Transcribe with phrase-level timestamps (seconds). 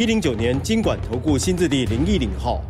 [0.00, 2.69] 一零九年金管投顾新字第零一零号。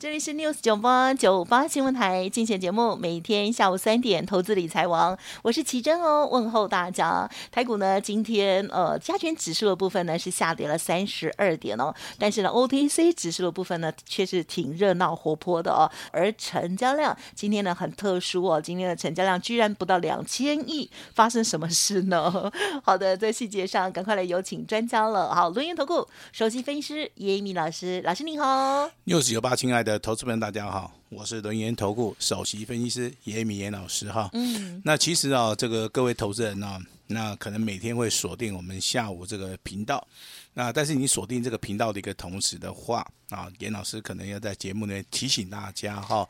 [0.00, 7.28] 这里是 News 九八九八新闻台，竞选节目，每天下午三点，投资理财王，我是奇珍哦，问候大家。
[7.52, 22.50] 台股呢，今天呃，加权指数的部分呢是下跌了三十二点哦，但是呢，OTC 指数的部分呢却是挺热闹活泼的哦，而成交量今天呢很特殊哦，今天的成交量居然不到两千亿，发生什么事呢？
[22.82, 25.34] 好的，在细节上赶快来有请专家了。
[25.34, 28.90] 好，轮源投顾首席分析师叶一民老师，老师您好。
[29.04, 29.89] News 九八，亲爱的。
[29.98, 34.30] 投资朋友大家好，我是轮研投顾首席分析师严一民严老师哈。
[34.32, 40.06] 嗯，那其实啊，这个各位投资人呢、啊，那可能每天会锁定我们下午这个频道，
[40.54, 46.28] 那但是你锁定这个频道的一个同时的话啊，严老师可能要在节目内提醒大家哈，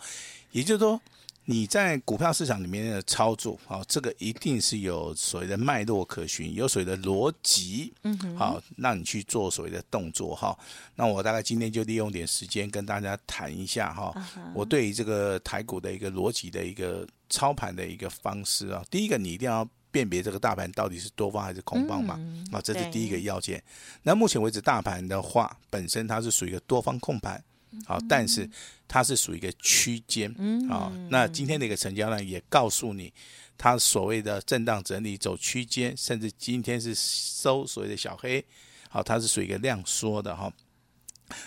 [0.53, 1.00] 也就是说。
[1.47, 10.57] 你在股票市场里面的操作，好，这个一定是有所谓的脉络可循，有所谓的逻辑，嗯，好，让你去做所谓的动作，哈。
[10.95, 14.15] 那我大概今天就利用点时间跟大家谈一下，哈，
[14.55, 18.85] 我对于这个台股的一个逻辑的一个操盘的一个方式啊。
[18.89, 22.21] 第一个，你一定要辨别这个大盘到底是多方还是空方嘛，
[22.53, 23.61] 啊，这是第一个要件。
[24.05, 27.43] 那目前为止，大盘的话，本身它是属于一个多方控盘。
[27.87, 28.49] 好，但是
[28.89, 33.12] 它是属于一个区间，嗯好，那今天的一个成交量也告诉你，
[33.57, 38.45] 它所谓的震荡整理走区间，甚至今天是收所谓的小黑，
[38.89, 40.53] 好，它是属于一个量缩的哈。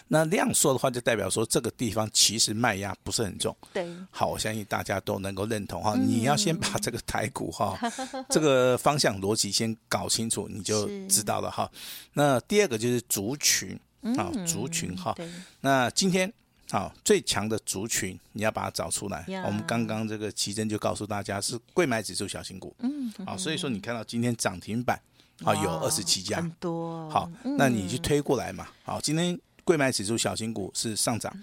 [0.07, 3.53] 那量缩的话，就代表说这个地方其实卖压不是很重。
[3.73, 5.93] 对，好，我相信大家都能够认同哈。
[5.97, 7.77] 你要先把这个台股哈，
[8.29, 11.69] 这个方向逻辑先搞清楚，你就知道了哈。
[12.13, 13.77] 那第二个就是族群。
[14.17, 15.15] 好，族群哈，
[15.61, 16.31] 那今天
[16.69, 19.23] 好最强的族群，你要把它找出来。
[19.45, 25.01] 我们刚刚这个奇珍就告诉大家是贵买指数小型股，嗯，好，所以说你看到今天涨停板
[25.43, 27.09] 啊有二十七家，很多。
[27.09, 28.67] 好，那你去推过来嘛。
[28.83, 31.33] 好，今天贵买指数小型股是上涨，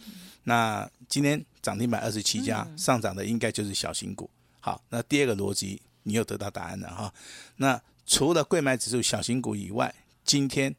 [0.44, 4.28] 那今天涨停板二十七家上涨的应该就是小型股。
[4.60, 7.14] 好，那第二个逻辑你又得到答案了哈。
[7.56, 9.94] 那除了贵买指数小型股以外，
[10.26, 10.76] 今天。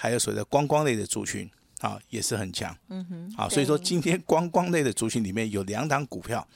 [0.00, 1.50] 还有所谓的观光类的族群
[1.80, 2.76] 啊，也是很强。
[2.88, 6.46] 嗯哼，好，所以说今天观光类的族群里面有两档股票，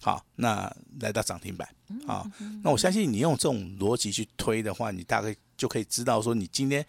[0.00, 1.68] 好，那来到涨停板
[2.06, 2.24] 啊。
[2.64, 6.84] 那我相信你用这种逻辑去推的话，你大概就可以知道说你今天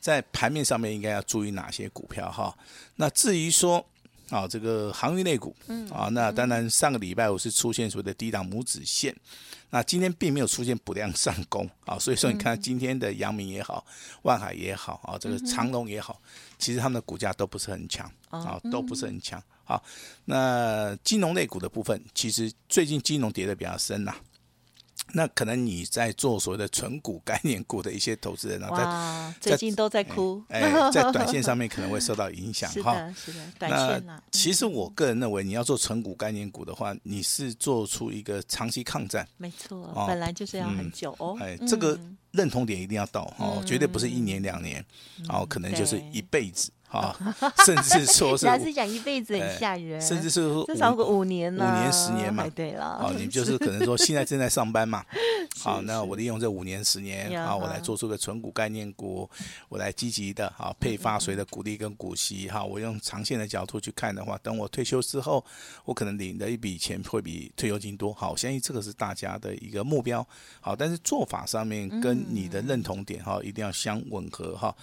[0.00, 2.56] 在盘面上面应该要注意哪些股票哈。
[2.96, 3.84] 那至于说
[4.30, 5.54] 啊，这个航运类股，
[5.92, 9.14] 啊，那当然上个礼拜我是出现所谓的低档拇指线。
[9.74, 13.84] 那今天并没有出现补量上攻 啊，所以说你看今天的阳明也好，
[14.22, 16.20] 万海也好啊，这个长隆也好，
[16.58, 19.42] 其实他们的股价都不是很强啊，都不是很强。
[19.64, 19.82] 好，
[20.26, 24.14] 那金融类股的部分，其实最近金融跌的比较深呐。
[25.14, 32.94] 那可能你在做所谓的纯股概念股的一些投资人啊，在最近都在哭，哎，在短线上面可能会受到影响哈。
[33.14, 39.26] 是的，是的，短线那其实我个人认为，你要做纯股概念股的话，你是做出一个长期抗战。
[39.36, 41.36] 没错，本来就是要很久哦。
[41.40, 41.98] 哎，这个
[42.30, 44.82] 认同点一定要到哦，绝对不是一年两年，
[45.28, 46.70] 哦，可能就是一辈子。
[46.92, 47.16] 啊，
[47.64, 55.04] 甚至说是， 还是讲一辈子很吓人，甚至是说至少个五年呢，五年十年嘛，对了，啊，你们就是可能说现在正在上班嘛，
[55.58, 59.28] 好，那我利用这五年十年啊，我来做出个存股概念股，
[59.70, 65.42] 我来积极的啊配发谁的股利跟股息哈，我用长线的角度去看的话，等我退休之后，
[65.84, 70.26] 我可能领的一笔钱会比退休金多，好，我相信这个是大家的一个目标，
[70.60, 74.74] 好，但是做法上面跟你的认同点哈，一定要相吻合哈。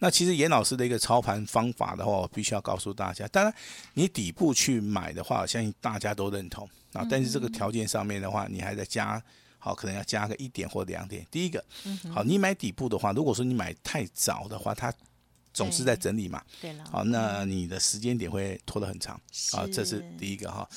[0.00, 3.26] 那其实严老师的一个操盘方法的话，我必须要告诉大家。
[3.28, 3.52] 当然，
[3.94, 7.04] 你底部去买的话，相信大家都认同啊。
[7.10, 9.20] 但是这个条件上面的话，你还在加，
[9.58, 11.26] 好，可能要加个一点或两点。
[11.32, 11.64] 第一个，
[12.14, 14.94] 好，你买底部的话，如果说你买太早的话，它
[15.52, 16.40] 总是在整理嘛。
[16.60, 16.84] 对了。
[16.92, 19.20] 好，那你的时间点会拖得很长
[19.54, 19.66] 啊。
[19.72, 20.68] 这是第一个哈。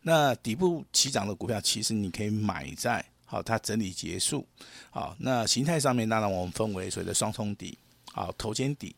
[0.00, 4.46] 那底部起涨的股票，其实你可以买在好，它整理结束。
[4.90, 7.76] 好，那形态上面，当然我们分为所谓的双重底。
[8.12, 8.96] 好，头肩底，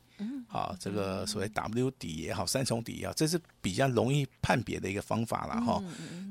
[0.49, 5.83] 好，这个所谓 W 底也好，三重底也好，这是比较容易判别的一个方法了哈。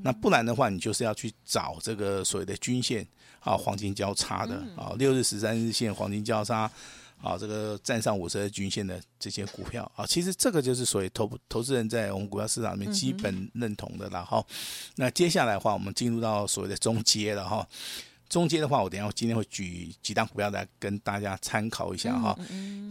[0.03, 3.05] 那不然的话，你就是要去找这个所谓的均线，
[3.39, 6.69] 啊，黄金交叉的，啊，六日、十三日线黄金交叉，
[7.21, 14.55] 啊，这个站上五十日均线的这些股票啊，其实这个就是所谓投投资人在我们股票市场里面基本认同的了哈、嗯。
[14.95, 17.67] 那接下来的话，我们进入到所谓的中阶了哈。
[18.31, 22.35] 中间的话，我等一下今天会举几档股票来跟大家参考一下哈。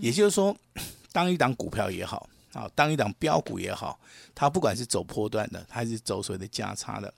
[0.01, 0.55] 也就是说，
[1.13, 3.99] 当一档股票也好啊，当一档标股也好，
[4.35, 7.13] 它不管是走波段的，还是走所谓的价差的，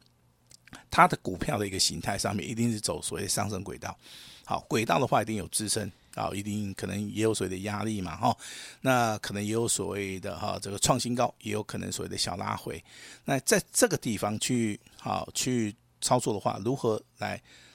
[0.88, 3.98] 它的股票的一个形态上面一定是走所谓的上升轨道。
[4.44, 5.90] 好，轨道的话一定有支撑。
[6.14, 8.36] 啊，一定可能也有所谓的压力嘛，哈，
[8.82, 12.84] 那可能也有所谓的哈，这个创新高，也有可能所谓的小拉回。
[13.24, 17.71] 那在这个地方去好去操作的话，如何来好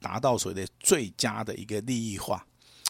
[0.00, 2.44] 达到所谓的最佳的一个利益化？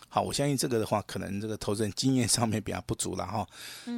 [0.08, 3.46] 好，我相信这个的话，可能这个投资人经验上面比较不足了哈。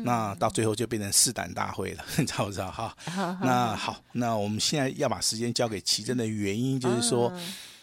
[0.03, 2.97] 那到最后就变成试胆大会了， 你知道不知道哈？
[3.43, 7.33] 那好，那我们现在要把时间交给奇珍的原因就是说。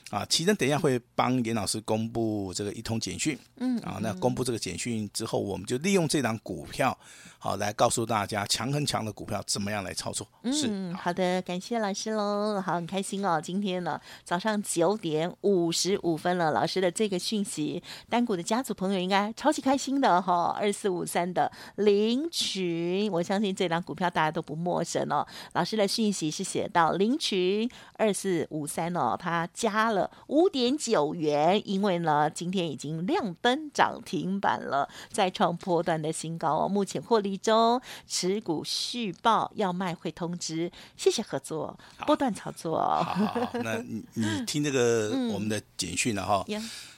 [0.09, 6.98] 啊，奇珍等一下会帮严老师公布这个一通简讯，嗯，啊，那公布这个简讯之后，我们就利用这档股票。
[7.39, 10.27] 好，来告诉大家强很强的股票怎么样来操作？
[10.45, 12.59] 是嗯，好的，感谢老师喽。
[12.59, 20.57] 好，很开心哦，今天呢早上九点五十五分了，老师的这个讯息，单股的家族朋友应该超级开心的哈、哦。
[20.59, 25.25] 二四五三的领取，我相信这档股票大家都不陌生哦。
[25.54, 29.96] 老师的讯息是写到领取二四五三哦，他加了
[30.27, 36.67] 五点九元，因为呢今天已经亮灯涨停板了，再创波段的新高哦。
[36.67, 37.38] 目前获利。
[37.38, 42.77] 中持股续报要卖会通知，谢谢合作，波段操作。
[42.77, 46.44] 好，好，好，那你你听这个 我们的简讯了哈。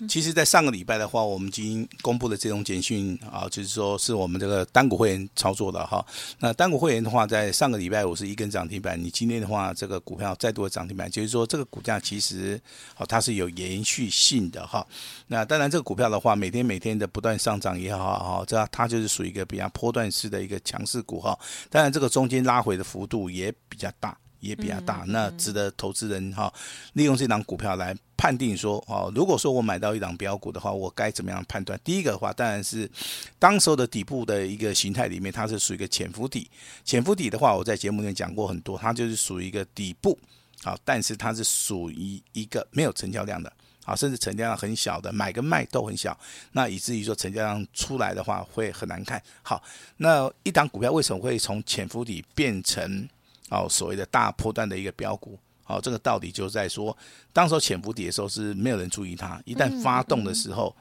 [0.07, 6.04] 其实，在上个礼拜的话，我们已经公布了这种简讯啊，就是说是我们这个单股会员操作的哈。
[6.40, 12.60] 那单股会员的话，在上个礼拜五是一根涨停板，你今天的话，这个股票再度的涨停板，就是说这个股价其实
[12.95, 14.86] 好，它是有延续性的哈。
[15.27, 21.38] 那当然，这个股票的话，每天每天的不断上涨也好哈，这它就是属于一个比较波段式的一个强势股哈，
[21.69, 26.51] 当然这个中间拉回的幅度也比较大，也比较大，那值得投资人哈
[26.94, 31.80] 利用这档股票来判定说哦，如果说我买到一档标股的话，我该怎么样判断？
[31.83, 32.89] 第一个的话，当然是
[33.38, 36.50] 当时候的底部的一个形态里面，它是属于一个潜伏底。
[36.83, 40.19] 潜伏底的话，我在节目里面讲过很多，它就是属于一个底部，
[40.64, 43.52] 好，但是它是属于一个没有成交量的。
[43.86, 46.16] 好，甚至成交量很小的，买跟卖都很小，
[46.52, 49.20] 那以至于说成交量出来的话会很难看。
[49.42, 49.64] 好，
[49.98, 53.08] 那一档股票为什么会从潜伏底变成
[53.50, 55.40] 哦所谓的大波段的一个标股？
[55.64, 56.96] 好，这个道理就在说，
[57.34, 60.76] 当时候潜伏底的时候是没有人注意它，一旦发动的时候，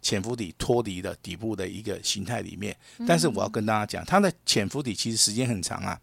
[0.00, 2.76] 潜伏底脱离了底部的一个形态里面。
[3.08, 5.98] 但是我要跟大家讲，它的潜伏底其实时间很长啊。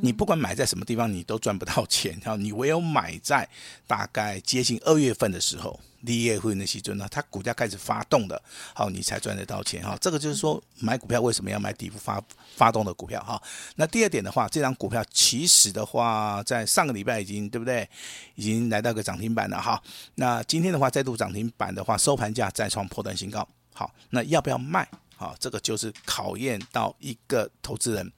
[0.00, 2.18] 你不管买在什么地方，你都赚不到钱。
[2.24, 3.48] 然后你唯有买在
[3.86, 8.40] 大概接近二月份的时候，立业会那些阵呢，它股价开始发动的，
[8.74, 9.96] 好，你才赚得到钱哈。
[10.00, 12.22] 这个就是说买股票为什么要买底部发
[12.54, 13.40] 发动的股票哈。
[13.76, 17.88] 那第二点的话，这张股票其实的话，在上个礼拜已经对不对？
[18.34, 19.82] 已经来到个涨停板了哈。
[20.16, 23.46] 那今天的话再度涨停板的话，收盘价再创破段新高。
[23.72, 24.88] 好，那要不要卖？
[25.16, 28.12] 好，这个就是考验到一个投资人，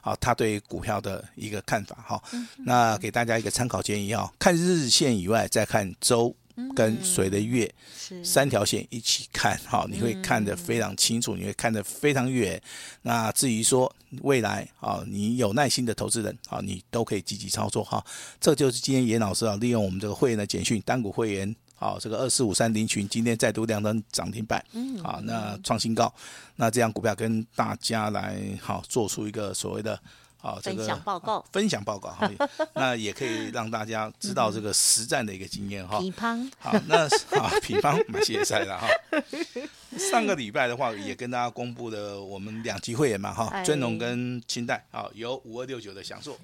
[0.00, 2.22] 好，他对股票的一个看法哈。
[2.58, 6.32] 那给大家一个参考建议啊，看日线以外，再看周
[6.76, 7.68] 跟随的月，
[8.22, 12.62] 三条线一起看，哈，你会看得非常清楚，你会看得非常远。
[13.02, 13.92] 那至于说
[14.22, 18.04] 未来啊，你有耐心的投资人啊，你都可以积极操作哈。
[18.40, 21.56] 这就是今天严老师啊，利用我们这个会员的简讯，单股会员。
[21.84, 26.10] 好，这个二四五三零群今天再度亮灯涨停板，嗯，好，那创新高，
[26.56, 30.00] 那这样股票跟大家来好做出一个所谓的。
[30.44, 32.30] 好，这个分享报告，分享报告哈，
[32.76, 35.98] 那也可以让大家知道这个实战的一个经验哈。
[36.58, 38.86] 好，那好，平方蛮谢谢了哈。
[39.96, 46.36] 上个礼拜的话，也跟大家公布了我们两级会员嘛哈，尊龙跟清代，啊，有五二六九的祥硕，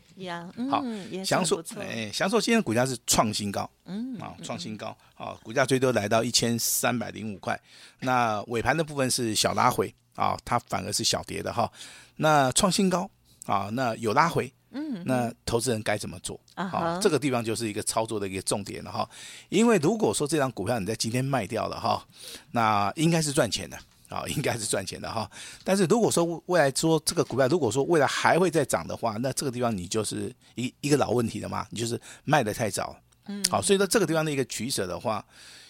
[0.70, 0.82] 好，
[1.22, 7.60] 祥硕，哎，祥硕今天股价是创新高，嗯，啊，创新高，啊，股价最多来到一千三百零五块，
[7.98, 11.70] 那尾盘的部分是小拉回，啊，它反而是小跌的哈，
[12.16, 13.10] 那创新高。
[13.46, 16.38] 啊，那有拉回，嗯，那投资人该怎么做？
[16.54, 19.08] 啊，这个地方就是一个操作的一个重点了哈。
[19.48, 22.06] 因为如果说这张股票你在今天卖掉了哈，
[22.52, 23.76] 那应该是赚钱的
[24.08, 25.28] 啊，应该是赚钱的哈。
[25.64, 32.94] 但是如果说未来说这个股票如果说未来还会再涨的话，那这个地方你就是一一个老问题了嘛，你就是卖的太早，
[33.26, 35.24] 嗯，好，所以说这个地方的一个取舍的话，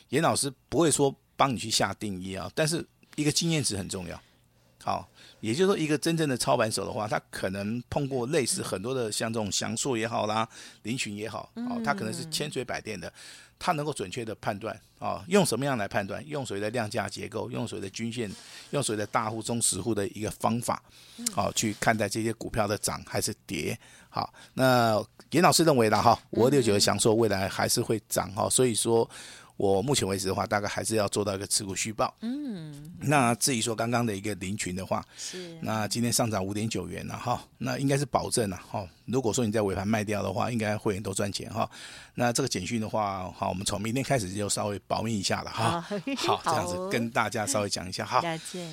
[0.08, 2.84] 严老师不会说帮你去下定义啊，但是
[3.16, 4.20] 一个经验值很重要，
[4.82, 5.08] 好。
[5.40, 10.46] 也就是说，一个真正的操盘手的话，他可能碰过类似很多的，像这种翔硕也好啦，
[10.82, 13.10] 林群也好，哦，他可能是千锤百炼的，
[13.58, 16.22] 他能够准确的判断啊，用什么样来判断？
[16.28, 18.30] 用所谓的量价结构，用所谓的均线，
[18.72, 20.82] 用所谓的大户、中实户的一个方法，
[21.32, 23.78] 好去看待这些股票的涨还是跌。
[24.10, 29.08] 好，那严老师认为的哈，五二六九的祥硕未来还是会涨哈，所以说。
[29.60, 32.14] 我目前为止的话，大概还是要做到一个持股续报。
[32.22, 38.88] 嗯，那至于说刚刚的一个林群的话，是那今天上涨五点九元了哈，那应该是保证了哈。
[39.04, 41.70] 如果说你在尾盘卖掉的话，应该会员都赚钱哈。
[42.14, 45.78] 那这个简讯的话，好，我们从明天开始就稍微保密一下了哈。
[46.16, 48.22] 好，这样子跟大家稍微讲一下哈。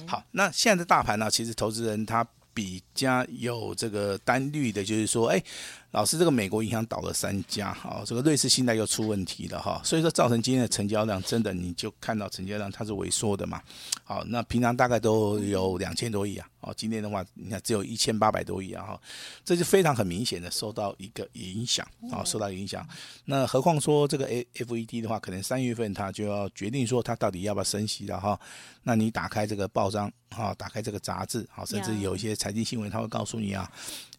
[0.07, 2.25] 好，那现在的大盘呢，其实投资人他
[2.57, 5.43] 比较有这个单率的，就是说，哎。
[5.91, 13.63] 老师，这个美国银行倒了三家，好，这个瑞士信贷又出问题了哈，所以说造成今天的成交量真的你就看到成交量它是萎缩的嘛，
[14.03, 19.01] 好，那平常大概都有两千多亿啊，哦，今天的话你看只有一千八百多亿啊，哈，
[19.45, 22.85] 这就非常很明显的受到一个影响啊，受到影响。
[23.23, 28.39] 那何况说这个 A F E D 的话，可能三月份它就要决定说它到底要不要升息了哈。
[28.83, 33.69] 那你打开这个报章哈，打开这个杂志，好，甚至有一些财经新闻，他会告诉你啊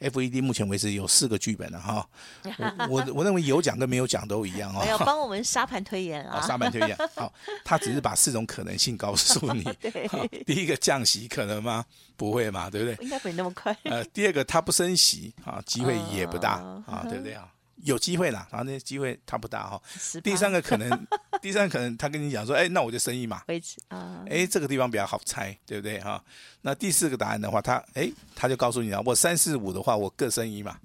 [0.01, 2.09] ，F E D 目前为止有四个剧本了哈，
[2.89, 4.81] 我我我认为有讲跟没有讲都一样哦。
[4.83, 6.97] 没有帮我们沙盘推演啊，沙盘推演。
[7.15, 7.33] 好，
[7.65, 9.63] 他只是把四种可能性告诉你。
[9.81, 10.45] 对。
[10.45, 11.85] 第一个降息可能吗？
[12.17, 13.05] 不会嘛，对不对？
[13.05, 13.77] 应该没那么快。
[13.85, 16.55] 呃，第二个他不升息啊，机会也不大
[16.87, 17.49] 啊，对不对啊？
[17.85, 19.81] 有机会啦，然后那机会他不大哈。
[20.23, 21.07] 第三个可能，
[21.41, 23.43] 第三个可能他跟你讲说，哎，那我就升一码。
[23.49, 24.25] 维持啊。
[24.29, 26.23] 哎，这个地方比较好猜，对不对哈？
[26.63, 30.79] 那第四个答案的话，他哎他就告诉你了，我三四五的话，我各升一码。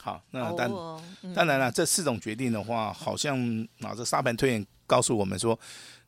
[0.00, 3.36] 好，那当、哦嗯、当然了，这四种决定的话，好像
[3.80, 5.58] 啊，这沙盘推演告诉我们说，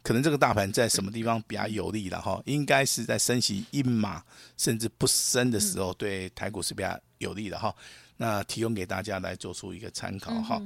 [0.05, 4.23] 可能这个大盘在什么地方比较有利了哈，应该是在升息一码
[4.57, 7.75] 甚至不升的时候，对台股是比较有利的哈。
[8.19, 10.61] 那提供给大家来做出一个参考哈。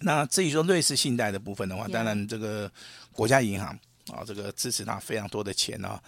[0.00, 2.68] 那至于说瑞士信贷的部分的话，当然这个
[3.12, 6.02] 国家银行啊，这个支持他非常多的钱啊。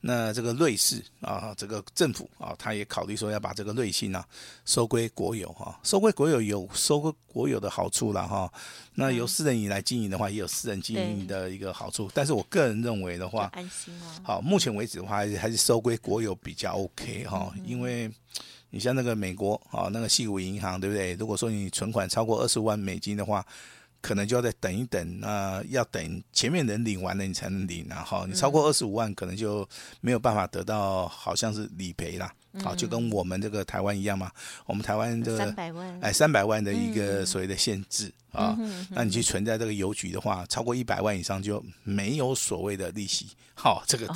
[0.00, 4.24] 那这个瑞士啊，这个政府啊，他也考虑说要把这个瑞信啊
[4.64, 8.52] 收归国有哈、啊，收归国有有收归国有的好处了哈、啊。
[8.94, 12.08] 那由私人以来经营的话，也有私人经营的一个好处。
[12.14, 14.06] 但是我个人认为的话，安心哦。
[14.22, 18.08] 好，目前为止的话，还是还是收归国有比较 OK 哈、啊，因为
[18.70, 21.14] 你像那个美国啊，那个矽谷银行对不对？
[21.14, 23.44] 如果说你存款超过二十万美金的话。
[24.00, 27.84] 可能就要再等一等，那、要等前面人领完了，你才能领。
[27.88, 29.68] 然后你超过二十五万，可能就
[30.00, 32.32] 没有办法得到，好像是理赔啦。
[32.62, 34.30] 好，就跟我们这个台湾一样嘛。
[34.66, 38.12] 我们台湾这个三百万，哎，三百万的一个所谓的限制。
[38.30, 38.56] 啊，
[38.90, 43.26] 那你去存在这个邮局的话，超过一百万以上就没有所谓的利息。
[43.54, 44.06] 好，这个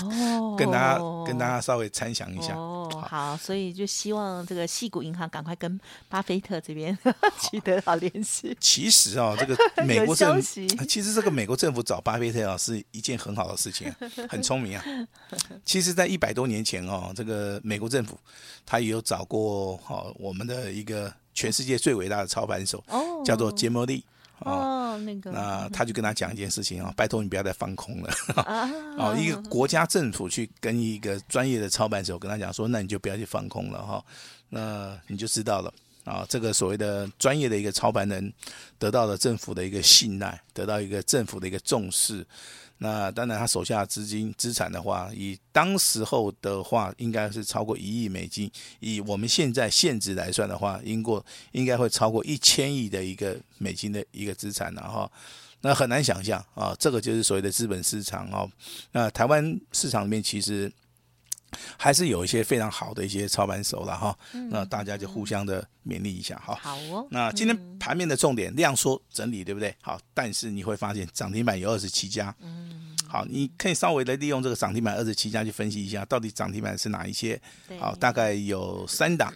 [0.57, 2.55] 跟大家、哦、跟大家稍微参详一下。
[2.55, 6.97] 哦，好，所以就希望这个戏谷银行赶快跟巴菲特这边
[7.41, 8.55] 取得好联系。
[8.61, 13.91] 其实啊，这个 美国政府，其实这个美国政府找巴菲特啊，是一件很好的事情，
[14.29, 14.85] 很聪明啊。
[15.65, 18.17] 其实，在一百多年前哦，这个美国政府
[18.65, 21.13] 他也有找过哦，我们的一个。
[21.35, 22.85] 全世界最伟大的操盘手，
[23.25, 24.05] 叫做杰摩利
[24.41, 28.13] 哦，那个，那他就跟他讲一件事情啊，拜托你不要再放空了
[28.99, 29.17] 啊！
[29.17, 34.05] 一个国家政府去跟一个专业的操盘手跟他讲说，那你就不要去放空了哈，
[34.51, 35.73] 那你就知道了
[36.05, 38.33] 啊，这个所谓的专业的一个操盘人
[38.79, 42.27] 得到了政府的一个信赖，得到一个政府的一个重视。
[42.79, 48.51] 那当然，他手下资金资产的话，以当时候的话，应该是超过一亿美金。
[48.81, 55.09] 以我们现在现值来算的话，应过应该会超过一千亿的一个美金的一个资产了哈。
[55.61, 58.51] 那很难想象啊，这个就是所谓的资本市场哦。
[58.91, 60.73] 那台湾市场里面其实。
[61.79, 64.17] 还是有一些非常好的一些操盘手了哈，
[64.51, 66.55] 那大家就互相的勉励一下哈。
[66.61, 67.07] 好哦。
[67.11, 69.75] 那今天盘面的重点量缩整理对不对？
[69.81, 72.35] 好，但是你会发现涨停板有二十七家。
[72.41, 72.97] 嗯。
[73.09, 77.41] 好，你可以稍微的利用这个涨停板二十七家去分析一下，到底涨停板是哪一些？
[77.79, 79.33] 好，大概有三档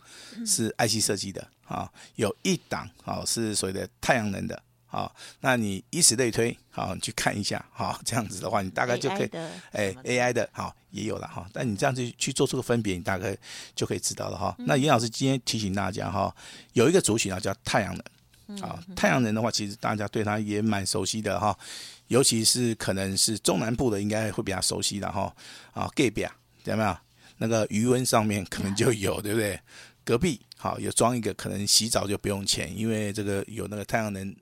[0.47, 4.63] 是 IC 设计的啊，有一档啊是所谓的太阳能的。
[4.87, 9.31] 好，那你以此类推，好，你去看一下，好，这样子的话，你大概就可以，
[9.73, 11.47] 哎，AI 的，好，也有了哈。
[11.52, 13.37] 但你这样子去做出个分别，你大概
[13.75, 14.55] 就可以知道了哈。
[14.59, 16.35] 那严老师今天提醒大家哈，
[16.73, 17.99] 有一个族群啊叫太阳
[18.47, 21.59] 能，啊，太阳能的话，其实大家对它也蛮熟悉的哈，
[22.07, 25.35] 尤其是可能是中南部的，应该会比较熟悉的哈。
[25.73, 26.33] 啊，隔壁啊，
[26.64, 26.97] 有没有？
[27.38, 29.61] 那个余温上面可能就有，对不对？
[30.05, 34.35] 隔壁好有装一个，可能洗澡就不用钱，因为这个有那个太阳能。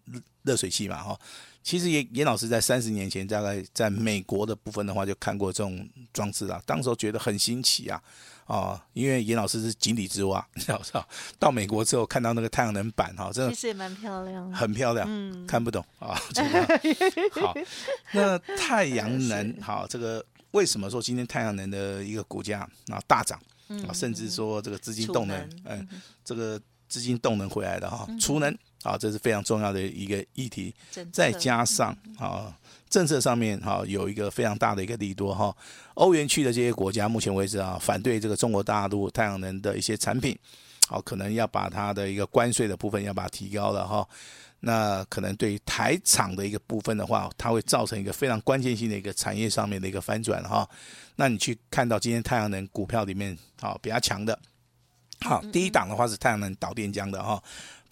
[0.44, 1.18] 热水器嘛，哈，
[1.62, 6.62] 其实严严老师在三十年前，大概在美国的部分的话，就看过这种装置了。
[6.66, 7.98] 当时候觉得很新奇啊，
[8.44, 10.98] 哦，因为严老师是井底之蛙， 你知道不？
[11.38, 16.12] 到美国之后看到那个太阳能板哈，真的其实也蛮漂亮，很漂亮，嗯，看不懂啊。
[17.32, 17.54] 好，
[18.12, 23.40] 那太阳能 好，这个为什么说今天太阳能的一个股价啊大涨
[23.86, 25.88] 啊，甚至说这个资金动能，嗯，
[26.24, 28.56] 这个资金动能回来的哈，储能。
[28.84, 30.74] 啊，这是非常重要的一个议题，
[31.10, 32.54] 再加上啊，
[32.90, 35.56] 政策上面哈有一个非常大的一个利多哈。
[35.94, 40.38] 欧元区的这些国家，目前为止啊，反对这个中国大陆太阳能的一些产品，
[40.86, 44.06] 好，可能要把它的一个关税的部分要把它提高了哈。
[44.64, 50.68] 那可能对于台厂的一个部分的话，它会造成一个非常关键性的一个产业上面的一个翻转哈。
[51.16, 54.38] 那你去看到今天太阳能股票里面好比较强的，
[55.20, 57.42] 好，第一档的话是太阳能导电浆的哈。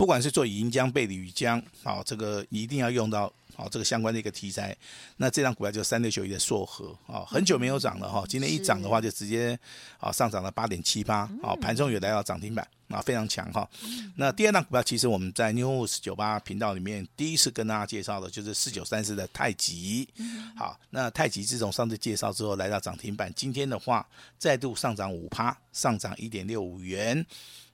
[0.03, 4.77] 不管是做银浆、钡铝浆，好，这个一定要用到好这个相关的一个题材。
[5.19, 9.57] 那这张股票就三六九一的硕和，啊，很久没有涨了哈，今天一涨的话就直接
[10.01, 13.71] 啊上涨了八点七八，啊，盘中也来到涨停板，啊，非常强哈。
[14.17, 20.09] 那第二档股票其实我们在 News 九八频道里面第一次跟大家介绍的就是四九三四的太极，
[20.57, 24.05] 好，那太极自从上次介绍之后来到涨停板，今天的话
[24.37, 27.25] 再度上涨五趴，上涨一点六五元，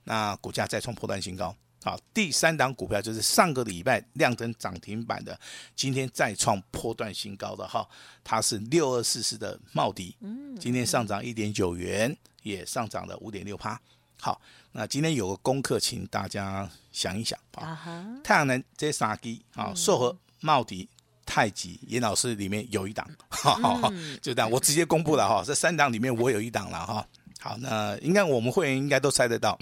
[0.03, 1.55] 那股价再创破断新高。
[1.81, 5.39] 好，第三档股票就是上个礼拜亮灯涨停板的，
[5.75, 7.87] 今天再创破段新高的哈，
[8.23, 10.15] 它是六二四四的茂迪，
[10.59, 13.79] 今天上涨一点九元，也上涨了五点六趴。
[14.19, 14.41] 好，
[14.73, 20.89] 那今天有个功课，请大家想一想啊，太阳能这三支啊，硕和、茂迪、
[21.25, 23.89] 太极，严老师里面有一档，哈哈，
[24.21, 27.07] 就这样，我直接公布了哈，这三档里面我有一档了哈。
[27.39, 29.57] 好，那应该我们会员应该都猜得到。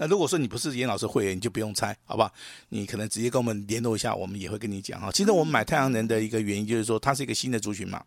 [0.00, 2.32] 那如果说你不是严老师会员，你就不用猜，好不好？
[2.68, 5.10] 你可能直接跟我们联络一下，我们也会跟你讲哈。
[5.10, 8.00] 其实我们买太阳能的一个原因就是说，它是一个新的族群嘛，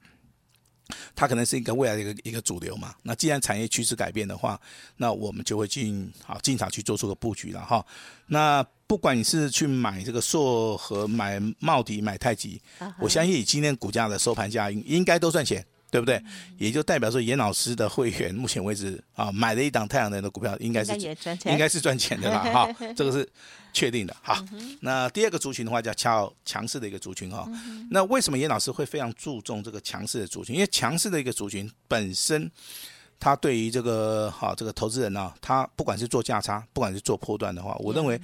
[1.13, 2.95] 它可能是一个未来的一个一个主流嘛。
[3.03, 4.57] 那既然产业趋势改变的话，
[4.95, 7.85] 那我们就会进好进场去做出个布局了哈。
[8.27, 12.61] 那不管你是去买这个硕和、买茂迪、买太极，
[12.99, 15.65] 我相信以今天股价的收盘价应应该都赚钱。
[15.91, 16.23] 对不对？
[16.57, 22.39] 也就代表说，严老师的会员目前为止啊，买了一档太阳能的股票，应该是应该，是赚钱的啦。
[22.45, 23.29] 哈，这个是
[23.73, 24.15] 确定的。
[24.21, 24.41] 好，
[24.79, 27.45] 那第二个族群的话叫强强势的一个族群哈。
[27.89, 30.55] 那为什么严老师会非常注重这个强势的族群？
[30.55, 32.49] 因为强势的一个族群本身，
[33.19, 38.17] 他对于这个哈这个投资人呢，他不管是做价差，不管是做波段的话，我认为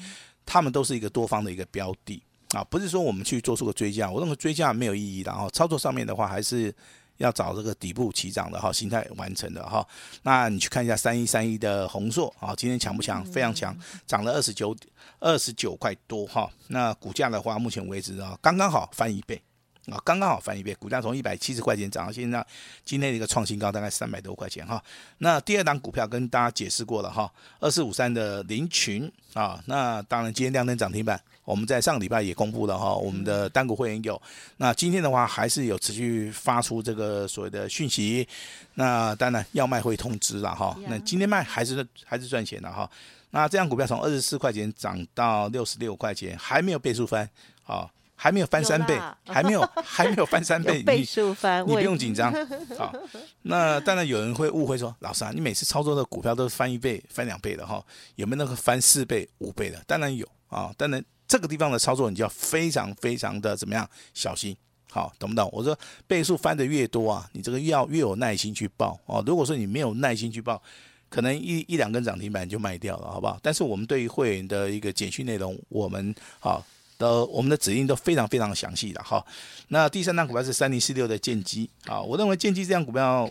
[0.45, 5.49] 他们都是一个多方的一个标的啊，不是说我们去做出个追加，我认为追加没有意义的啊。
[5.51, 6.73] 操作上面的话还是。
[7.17, 9.85] 要找这个底部起涨的哈，形态完成的哈，
[10.23, 13.23] 那你去看一下三一三一的红硕啊，今天强不强？
[13.25, 13.75] 非常强，
[14.05, 14.75] 涨了二十九
[15.19, 16.49] 二十九块多哈。
[16.67, 19.41] 那股价的话，目前为止啊，刚刚好翻一倍
[19.87, 22.45] 啊，刚刚好翻一倍，股价从一百七十块钱涨到现在
[22.85, 24.83] 今天的一个创新高，大概三百多块钱哈。
[25.17, 31.19] 那第二档股票跟大家解释过了哈，二四五三的林群啊，那当然今天亮灯涨停板。
[31.47, 34.21] 我们在上个礼拜也公布了哈，我们的单股会员有。
[34.57, 38.27] 那今天的话还是有持续发出这个所谓的讯息。
[38.73, 40.77] 那当然要卖会通知了哈。
[40.89, 42.89] 那今天卖还是还是赚钱的哈。
[43.29, 47.29] 那这样股票从二十四块钱涨到六十六块钱，还没有倍数翻
[47.63, 52.29] 啊，还没有翻三倍，还没有还没有翻三倍， 倍数翻，你不用紧张
[52.77, 52.93] 好。
[53.43, 57.81] 那当然有人会误会说，老师啊，你每次操作的股票都是翻一倍、翻两倍的哈，
[58.15, 59.81] 有没有那个翻四倍、五倍的？
[59.87, 61.01] 当然有啊，当然。
[61.27, 64.55] 这个地方的操作，你就要非常非常的怎么样小心，
[64.89, 65.49] 好，懂不懂？
[65.51, 69.21] 我说倍数翻的越多啊，你这个要越有耐心去报哦。
[69.27, 70.61] 如果说你没有耐心去报，
[71.09, 73.37] 可能一一两根涨停板就卖掉了，好不好？
[73.43, 76.65] 但是我们对于会员的一个简讯内容，我们好
[76.97, 79.23] 的我们的指令都非常非常详细的哈。
[79.67, 83.29] 那第三张股票是三零四六的建机啊，我认为建机这张股票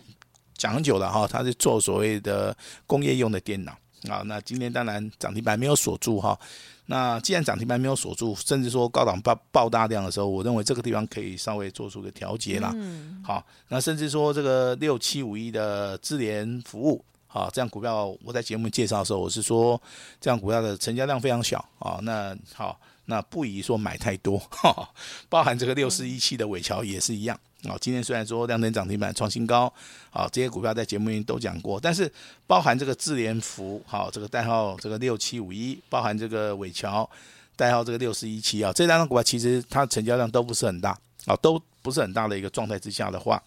[0.57, 2.57] 讲很久了哈，它是做所谓的
[2.87, 3.73] 工业用的电脑
[4.09, 4.23] 啊。
[4.27, 6.39] 那今天当然涨停板没有锁住哈。
[6.87, 12.71] 那既然涨停板没有锁住，甚至说高档爆爆大量的时候，我认为这个地方可以稍微做出个调节啦。
[12.75, 13.21] 嗯。
[13.25, 19.81] 好，那甚至说这个六七五一的智联服务，好，这样股票我在节目介绍的时候，我是说
[20.21, 21.99] 这样股票的成交量非常小啊。
[22.03, 24.89] 那好，那不宜说买太多，哈，
[25.29, 27.39] 包含这个六四一七的尾桥也是一样。
[27.65, 29.73] 啊，今天虽然说量能涨停板创新高，
[30.11, 32.11] 啊，这些股票在节目里都讲过，但是
[32.47, 37.09] 包含这个智联福，好，这个代号这个六七五一，包含这个伟桥，
[37.57, 43.43] 代号这个六四一七啊，这两张股票其实它成交量都不是很大，啊，都不是很大的一个状态之下的话，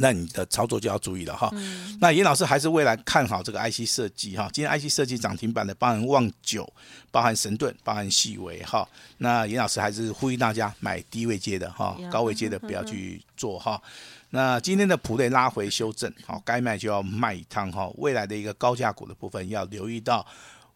[0.00, 1.48] 那你的操作就要注意了哈。
[1.52, 4.48] 嗯、那严老师还是未来看好这个 IC 设计哈。
[4.52, 6.70] 今天 IC 设计涨停板的，包含旺九，
[7.10, 8.88] 包含神盾，包含细微哈。
[9.18, 13.80] 那严老师还是呼吁大家买低位接的哈，高位接的不要去做哈。
[14.30, 17.90] 那今天的普瑞拉回修正，好，该卖就要卖一趟哈。
[17.96, 20.26] 未来的一个高价股的部分要留意到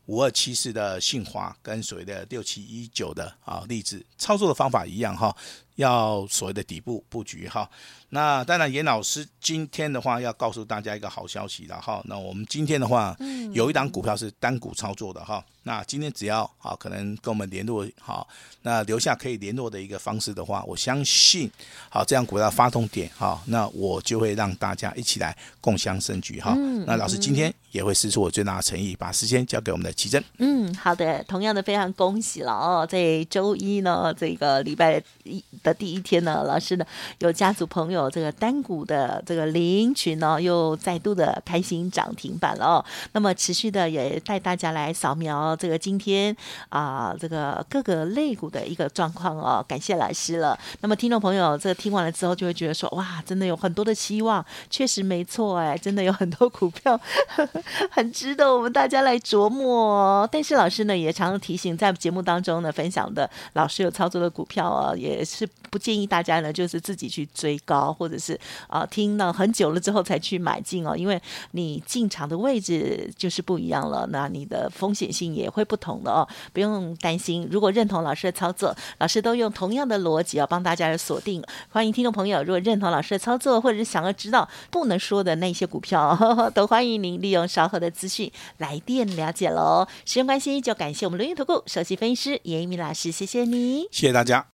[0.07, 5.37] 五二七四的信华跟所谓的六七一九的啊例子，操作的方法一样哈。
[5.77, 7.69] 要所谓的底部布局哈，
[8.11, 12.03] 那当然严老师今天的话要告诉大家一个好消息了哈。
[12.05, 13.17] 那我们今天的话，
[13.53, 15.43] 有一档股票是单股操作的哈。
[15.65, 18.27] 那今天只要啊，可能跟我们联络好，
[18.63, 21.49] 那留下可以联络的一个方式的话，我相信
[21.89, 26.53] 好这样股票发动点哈，那我就会让大家一起来共享盛局哈。
[26.85, 30.23] 那老师今天也会施出我最大的诚意，把时间交给我们的奇珍。
[30.39, 35.43] 嗯，好的，同样的非常恭喜了哦，在周一呢这个礼拜一。
[35.63, 36.85] 的第一天呢，老师呢
[37.19, 42.85] 有家族朋友这个单股的这个领取呢，又再度的开心涨停板了哦。
[43.13, 46.37] 那么持续的也带大家来扫描这个今天
[46.69, 49.65] 啊这个各个类股的一个状况哦。
[49.69, 50.59] 感谢老师了。
[50.81, 60.29] 那么听众朋友这听完了之后，就会觉得说哇，真的有很多的希望，确实没错哎，真的有很多股票呵呵 很值得我们大家来琢磨哦。
[60.31, 65.49] 但是老师呢也常常提醒，在节目当中呢分享的老师有操作的股票哦，也是。
[65.71, 68.39] 不建议大家呢，就是自己去追高，或者是
[68.69, 71.21] 啊、听了很久了之后才去买进哦，因为
[71.53, 77.49] 你进场的位置就是不一样了，那你的风险性也会不同的哦，不用担心。
[77.51, 81.43] 如果认同老师的操作，老师都用同样的逻辑啊，帮大家锁定。
[81.71, 89.87] 欢迎听众朋友，如果认同老师的操作，或者是想要知道不能说的那些股票，都欢迎您利用稍后的资讯来电了解喽。
[90.05, 94.47] 时间关系，就感谢我们伦元投顾首席分析师严一鸣老师，谢谢你，谢谢大家。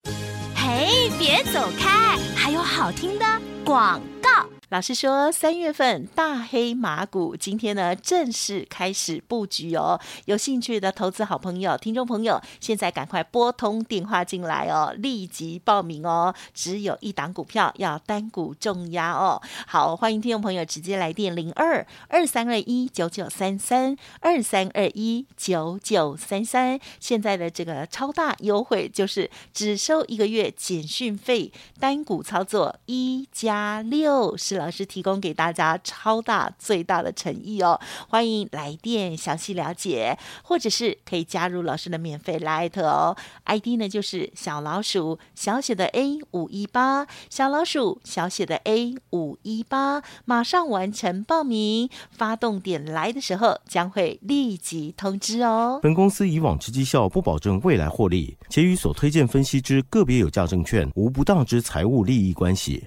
[1.18, 3.24] 别走开，还有好听的
[3.64, 4.55] 广告。
[4.70, 10.00] 老师说，三月份大黑马股今天呢正式开始布局哦。
[10.24, 16.34] 有兴趣的投资好朋友、听众朋友，现在赶快拨通电话进来哦，立即报名哦。
[16.52, 19.40] 只有一档股票要单股重压哦。
[19.68, 26.80] 好，欢迎听众朋友直接来电零二二三二一九九三三二三二一九九三三。
[26.98, 55.80] 现在的这个超大优惠就是只收一个月简讯费，单股操作一加六十老师提供给大家超大最大的诚意哦，欢迎来电详细了解，或者是可以加入老师的免费 Line 哦，ID 呢就是小老鼠小写的 A 五一八，小老鼠小写的 A 五一八，马上完成报名，发动点来的时候将会立即通知哦。
[55.82, 62.86] 本公司以往之绩效不保证未来获利，且与所推荐分析之个别有价证券无不当之财务利益关系。